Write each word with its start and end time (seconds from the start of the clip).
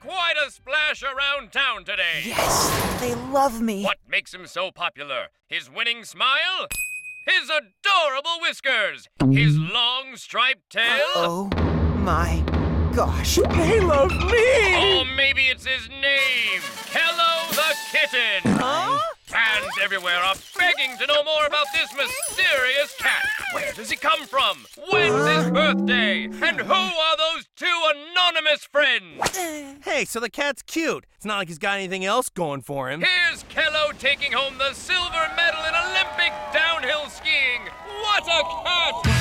quite 0.00 0.34
a 0.46 0.50
splash 0.50 1.02
around 1.02 1.52
town 1.52 1.84
today. 1.84 2.22
Yes, 2.24 3.00
they 3.00 3.14
love 3.14 3.60
me. 3.60 3.82
What 3.82 3.98
makes 4.08 4.32
him 4.32 4.46
so 4.46 4.70
popular? 4.70 5.28
His 5.48 5.70
winning 5.70 6.04
smile? 6.04 6.68
His 7.26 7.50
adorable 7.50 8.40
whiskers? 8.40 9.08
His 9.30 9.58
long 9.58 10.16
striped 10.16 10.70
tail? 10.70 11.02
Oh 11.16 11.50
my 11.98 12.42
gosh, 12.94 13.36
they 13.36 13.80
love 13.80 14.10
me! 14.10 14.76
Oh, 14.76 15.04
maybe 15.16 15.46
it's 15.46 15.66
his 15.66 15.88
name, 15.88 16.62
Kello 16.90 17.50
the 17.50 17.74
Kitten. 17.90 18.52
Huh? 18.58 18.98
Fans 19.24 19.66
everywhere 19.82 20.18
are 20.18 20.36
begging 20.56 20.96
to 20.98 21.06
know 21.06 21.24
more 21.24 21.46
about 21.46 21.66
this 21.72 21.92
mysterious 21.94 22.94
cat. 22.98 23.26
Where 23.52 23.72
does 23.72 23.90
he 23.90 23.96
come 23.96 24.24
from? 24.24 24.66
When's 24.90 25.26
his 25.26 25.46
uh. 25.46 25.50
birthday? 25.50 26.24
And 26.24 26.60
who 26.60 26.72
are 26.72 27.16
those 27.16 27.46
two 27.55 27.55
anonymous 27.55 27.55
friends? 27.55 27.55
Hey, 29.84 30.04
so 30.04 30.20
the 30.20 30.28
cat's 30.30 30.62
cute. 30.62 31.06
It's 31.16 31.24
not 31.24 31.38
like 31.38 31.48
he's 31.48 31.58
got 31.58 31.78
anything 31.78 32.04
else 32.04 32.28
going 32.28 32.62
for 32.62 32.90
him. 32.90 33.00
Here's 33.00 33.44
Kello 33.44 33.96
taking 33.98 34.32
home 34.32 34.58
the 34.58 34.72
silver 34.74 35.30
medal 35.36 35.60
in 35.64 35.74
Olympic 35.74 36.32
downhill 36.52 37.08
skiing. 37.08 37.62
What 38.02 38.24
a 38.24 38.42
cat! 38.64 39.15